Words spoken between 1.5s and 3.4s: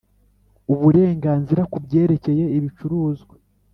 ku byerekeye ibicuruzwa